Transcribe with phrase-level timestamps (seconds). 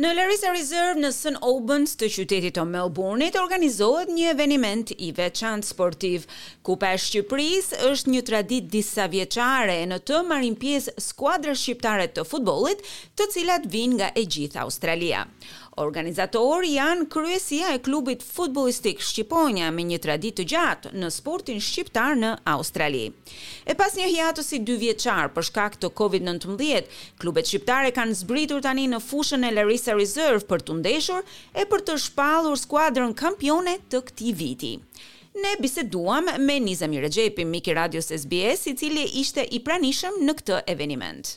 [0.00, 5.66] Në Larissa Reserve në Sun Obens të qytetit të Melbourne organizohet një eveniment i veçant
[5.68, 6.24] sportiv.
[6.64, 12.08] Kupa e Shqipëris është një tradit disa vjeqare e në të marim pjesë skuadrë shqiptare
[12.16, 12.80] të futbolit
[13.20, 15.26] të cilat vinë nga e gjithë Australia.
[15.78, 22.16] Organizatorë janë kryesia e klubit futbolistik Shqiponia me një tradit të gjatë në sportin shqiptar
[22.18, 23.04] në Australi.
[23.70, 26.90] E pas një hiatës i dy vjeqar për shkak të Covid-19,
[27.22, 31.22] klubet shqiptare kanë zbritur tani në fushën e Larissa Reserve për të ndeshur
[31.54, 34.72] e për të shpalur skuadrën kampione të këti viti.
[35.38, 40.62] Ne biseduam me Nizami mik Miki Radios SBS, i cili ishte i pranishëm në këtë
[40.74, 41.36] eveniment.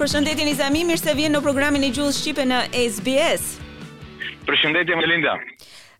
[0.00, 3.50] përshëndetje një zami, mirë se vjenë në programin i gjullë Shqipe në SBS.
[4.48, 5.36] Përshëndetje, Melinda.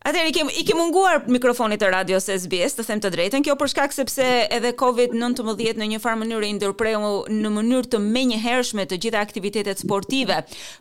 [0.08, 3.68] Atëherë i i kem munguar mikrofonit të radios SBS, të them të drejtën, kjo për
[3.72, 4.24] shkak sepse
[4.56, 9.82] edhe COVID-19 në një farë mënyrë i ndërpreu në mënyrë të menjëhershme të gjitha aktivitetet
[9.84, 10.38] sportive.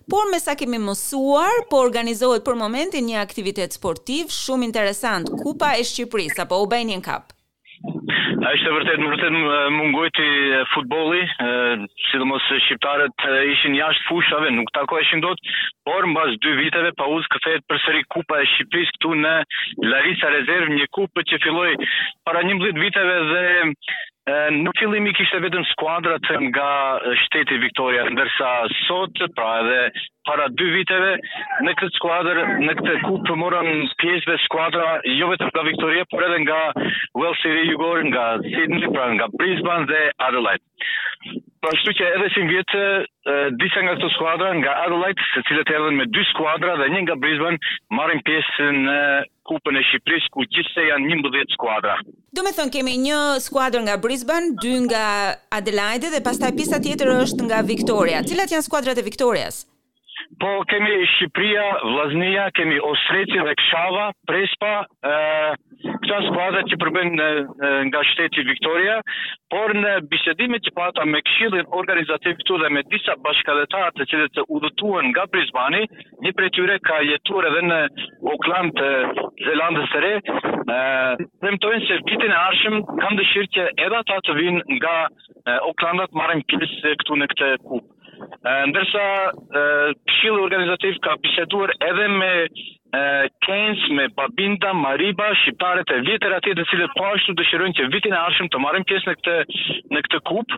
[0.07, 5.73] Por me sa kemi mësuar, po organizohet për momentin një aktivitet sportiv shumë interesant, Kupa
[5.75, 7.35] e Shqipërisë apo Albanian Cup.
[8.45, 9.35] A ishte vërtet, vërtet
[9.75, 10.25] mungojti
[10.73, 11.21] futboli,
[12.07, 15.41] si dhe mos shqiptarët ishin jashtë fushave, nuk tako e shindot,
[15.87, 19.35] por në bazë dy viteve pa uzë këthejt përsëri kupa e Shqipëris këtu në
[19.93, 21.71] Larisa Rezervë, një kupë që filloj
[22.27, 23.45] para një mblit viteve dhe
[24.55, 26.65] Në fillim i kishte vetëm skuadrat nga
[27.23, 28.49] shteti Victoria, ndërsa
[28.85, 29.77] sot, pra edhe
[30.29, 31.13] para dy viteve,
[31.67, 33.71] në këtë skuadër, në këtë kupë të morën
[34.03, 34.89] pjesëve skuadra,
[35.21, 36.59] jo vetëm nga Victoria, por edhe nga
[37.21, 40.65] Well City Jugor, nga Sydney, pra nga Brisbane dhe Adelaide.
[41.63, 42.83] Pashtu po, që edhe si vjetë
[43.61, 47.15] disa nga këto skuadra nga Adelaide, se cilët erdhen me dy skuadra dhe një nga
[47.23, 47.57] Brisbane,
[47.97, 48.97] marrin pjesë në
[49.49, 51.97] Kupën e Shqipërisë ku gjithsej janë 11 skuadra.
[52.37, 53.17] Do me thënë kemi një
[53.47, 55.03] skuadrë nga Brisbane, dy nga
[55.59, 58.23] Adelaide dhe pastaj pjesa tjetër është nga Victoria.
[58.31, 59.65] Cilat janë skuadrat e Victorias?
[60.39, 64.71] Po, kemi Shqipria, Vlaznia, kemi Osreti dhe Kshava, Prespa,
[65.11, 65.17] e,
[66.03, 67.27] këta skuadrat që përbën në,
[67.89, 68.95] nga shteti Viktoria,
[69.55, 74.33] por në bisedimit që pata me kshilin organizativ të dhe me disa bashkadetat të cilët
[74.39, 75.83] të udhutuën nga Prizmani,
[76.23, 77.79] një prej tyre ka jetur edhe në
[78.35, 80.13] Oklandë të Zelandës të re,
[80.71, 84.97] dhe më tojnë se pitin e arshëm kam dëshirë që edhe ta të vinë nga
[85.73, 87.95] Oklandat marën pjesë këtu në këtë kupë
[88.43, 89.03] ndërsa
[89.35, 92.29] pëshilë organizativ ka biseduar edhe me
[93.45, 98.15] Keynes, me Babinda, Mariba, shqiptarët e vjetër atje të cilët po ashtu dëshirojnë që vitin
[98.15, 99.37] e arshëm të marim pjesë në këtë
[99.95, 100.57] në këtë kupë,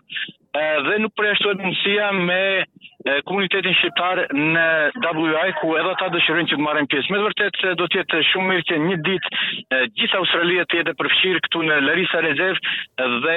[0.88, 2.40] dhe nuk përjashtohet mundësia me
[3.28, 4.64] komunitetin shqiptar në
[5.16, 7.12] WI ku edhe ata dëshirojnë që të marrin pjesë.
[7.14, 11.42] Me vërtet do të jetë shumë mirë që një ditë gjithë Australia të jetë përfshirë
[11.46, 12.60] këtu në Larisa Rezev
[13.26, 13.36] dhe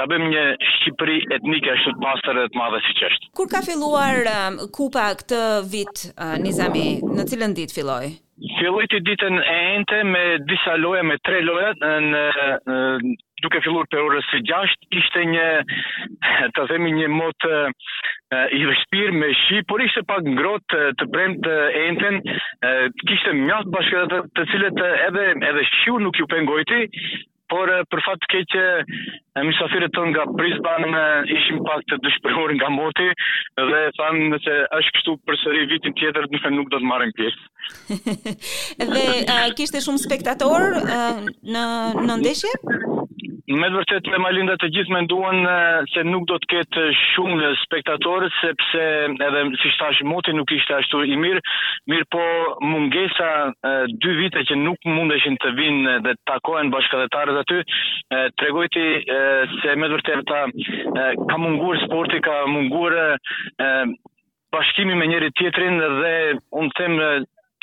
[0.00, 0.44] ta bëjmë një
[0.74, 3.30] Shqipëri etnike ashtu të pastër dhe të madhe siç është.
[3.40, 4.30] Kur ka filluar
[4.78, 5.42] kupa këtë
[5.74, 6.04] vit
[6.44, 8.12] Nizami, në cilën ditë filloi?
[8.58, 12.24] Filloi ditën e ente me disa loja me tre loja në
[13.44, 15.44] duke filluar për orës së gjasht, ishte një,
[16.56, 17.60] të themi një motë
[18.56, 22.20] i vështirë me shi, por ishte pak ngrohtë të brend të enten,
[23.04, 26.80] kishte mjatë bashkëtë të, të cilët edhe, edhe shiu nuk ju pengojti,
[27.52, 28.54] por për fatë të keq
[29.46, 31.02] misafirët të nga Brisbane
[31.36, 33.06] ishim pak të dëshpërhur nga moti,
[33.70, 36.26] dhe thanë në që është kështu për sëri vitin tjetër,
[36.58, 37.46] nuk do të marim pjesë.
[38.96, 41.02] dhe kishte shumë spektator në,
[41.54, 41.66] në
[42.08, 42.95] Në ndeshje?
[43.54, 45.38] me të vërtet me Malinda të gjithë me nduan
[45.92, 48.82] se nuk do të ketë shumë spektatorët, sepse
[49.26, 51.42] edhe si shtash moti nuk ishte ashtu i mirë,
[51.92, 52.24] mirë po
[52.72, 58.24] mungesa e, dy vite që nuk mundeshin të vinë dhe të takojnë bashkëdhetarët aty, e,
[58.36, 58.84] të regojti
[59.16, 59.20] e,
[59.62, 63.72] se me të vërtet ta e, ka mungur sporti, ka mungur e,
[64.56, 66.14] bashkimi me njëri tjetrin dhe
[66.56, 67.00] unë them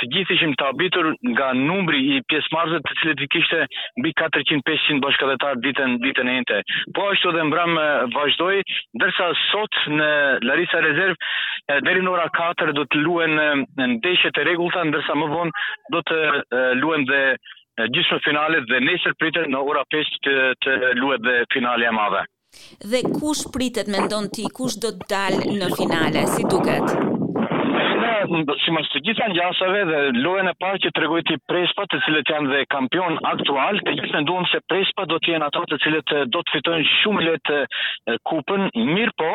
[0.04, 3.60] të gjithë ishim të abitur nga numri i pjesëmarrësve të cilët i kishte
[4.00, 6.58] mbi 400-500 bashkëdhetar ditën ditën e njëte.
[6.96, 7.76] Po ashtu dhe mbram
[8.16, 8.58] vazhdoi,
[9.00, 10.10] ndërsa sot në
[10.50, 11.16] Larisa Reserve
[11.88, 13.38] deri në ora 4 do të luhen
[13.80, 15.58] në ndeshje të rregullta, ndërsa më vonë
[15.96, 16.20] do të
[16.82, 17.22] luhen dhe
[17.96, 21.96] gjithë në finale dhe nesër pritet në ora 5 të, të luhet dhe finalja e
[22.00, 22.26] madhe.
[22.92, 27.13] Dhe kush pritet mendon ti kush do të dalë në finale si duket?
[28.34, 32.30] si mështë të gjitha në dhe lojën e parë që të ti prespa të cilët
[32.32, 36.10] janë dhe kampion aktual, të gjithë në se prespa do të jenë ato të cilët
[36.34, 37.60] do të fitojnë shumë letë
[38.30, 38.62] kupën,
[38.96, 39.34] mirë po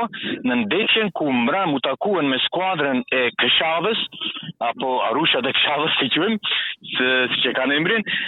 [0.48, 4.00] në ndecjen ku mra më takuen me skuadrën e këshavës,
[4.72, 6.40] apo arusha dhe këshavës si qëmë,
[6.96, 8.18] se si që ka në imrinë,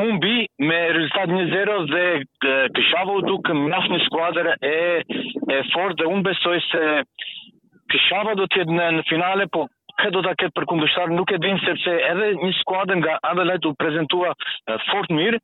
[0.00, 2.04] me rezultat 1-0 dhe
[2.76, 4.78] këshavo duke më nafë në skuadrë e,
[5.52, 6.80] e fort dhe unë besoj se
[7.90, 9.62] Pishava do të jetë në në finale, po
[10.02, 13.68] ka do ta ket për kundërshtar, nuk e din sepse edhe një skuadër nga Adelaide
[13.72, 15.40] u prezantua eh, fort mirë,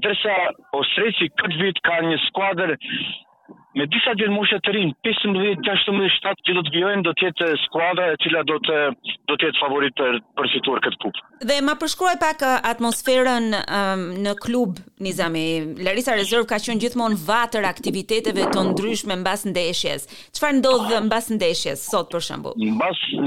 [0.00, 0.38] ndërsa
[0.80, 2.76] Ostrici këtë vit kanë një skuadër
[3.78, 7.46] me disa gjithë moshe të rinë, 15, 16, 17 që do të gjojnë, do tjetë
[7.52, 8.78] eh, skuadra e cila do të,
[9.30, 11.22] do tjetë favorit për, për fituar këtë kupë.
[11.50, 15.44] Dhe ma përshkruaj pak eh, atmosferën um, në klub, Nizami.
[15.84, 20.02] Larisa Rezerv ka qënë gjithmonë vatër aktiviteteve të ndryshme në basë ndeshjes.
[20.36, 22.52] Qëfar ndodhë në ndeshjes, sot për shëmbu?
[22.60, 22.76] Në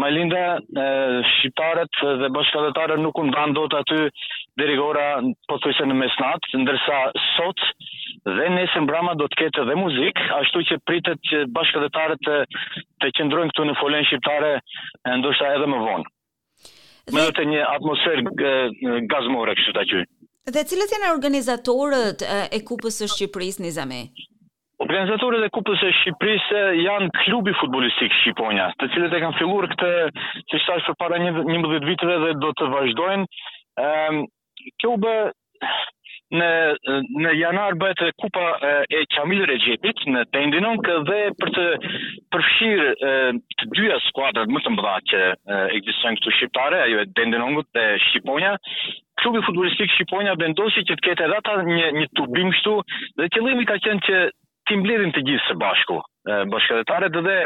[0.00, 0.40] Malinda,
[0.80, 0.84] e,
[1.28, 3.98] shqiptarët dhe bashkëtetarët nuk unë vanë aty
[4.60, 5.06] dhe rigora
[5.48, 6.98] po të në mesnat, ndërsa
[7.34, 7.62] sot
[8.38, 12.36] dhe nesën brama do të ketë dhe muzik, ashtu që pritet që bashkëdhetare të,
[13.00, 14.52] të qëndrojnë këtu në folen shqiptare,
[15.20, 16.06] ndoshta edhe më vonë.
[17.16, 20.04] Me të një atmosferë gazmore, kështu të qyë.
[20.56, 24.02] Dhe cilët janë organizatorët e kupës së Shqipërisë, Nizame?
[24.80, 29.90] Organizatorët e Kupës së Shqipërisë janë klubi futbolistik Shqiponia, të cilët e kanë filluar këtë,
[30.52, 33.28] siç për përpara 11 viteve dhe do të vazhdojnë.
[33.84, 34.22] Ëm
[34.80, 35.12] kjo bë
[36.40, 36.46] në
[37.20, 41.64] në janar bëhet kupa e, e Çamil Rexhepit në Tendinon që dhe për të
[42.34, 42.90] përfshirë
[43.50, 45.20] të dyja skuadrat më të mëdha që
[45.78, 48.54] ekzistojnë këtu shqiptare, ajo e Tendinongut dhe Shqiponia.
[49.20, 52.76] Klubi futbolistik Shqiponia vendosi që të ketë edhe ata një një turbim këtu
[53.20, 54.22] dhe qëllimi ka qenë që
[54.70, 55.98] të mbledhin të gjithë së bashku
[56.30, 57.36] bashkëtarë dhe,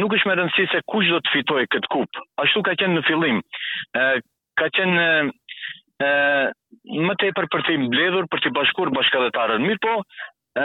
[0.00, 2.22] nuk është më rëndësi se kush do të fitojë këtë kupë.
[2.44, 3.42] Ashtu ka qenë në fillim.
[4.60, 5.04] ka qenë
[6.04, 6.08] e,
[7.06, 9.66] më tepër për, për të mbledhur, për të bashkuar bashkëdhetarën.
[9.66, 9.94] Mirë po,
[10.62, 10.64] e,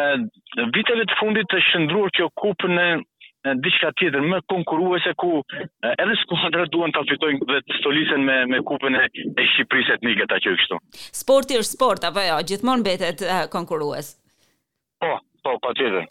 [0.78, 2.88] viteve të fundit të shëndruar kjo kupë në
[3.62, 5.44] diçka tjetër më konkurruese ku
[5.86, 10.00] edhe edhe skuadra duan ta fitojnë dhe të stolisen me me kupën e, e Shqipërisë
[10.00, 10.80] etnike ta që kështu.
[11.22, 13.22] Sporti është sport apo jo, gjithmonë mbetet
[13.54, 14.16] konkurues.
[15.04, 15.12] Po,
[15.46, 16.06] Po, pa po, tjetër.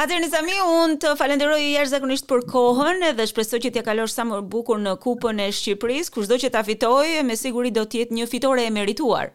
[0.00, 3.82] Atër në zami, unë të falenderoj i jashtë zakonisht për kohën dhe shpresoj që t'ja
[3.84, 7.74] kalosh sa më bukur në kupën e Shqipëris, kushtë do që t'a fitoj, me siguri
[7.78, 9.34] do t'jetë një fitore e merituar.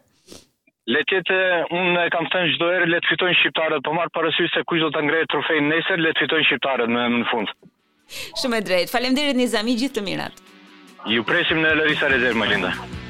[0.90, 1.40] Letjet e
[1.80, 4.90] unë e kam thënë gjdo erë, letë fitojnë shqiptarët, po marë parësysh se kush do
[4.96, 7.54] të ngrejë trofejnë nesër, letë fitojnë shqiptarët në, në fund.
[8.42, 10.42] Shumë e drejtë, falem derit një zami gjithë të mirat.
[11.14, 13.03] Ju presim në Lërisa Rezervë, më linda.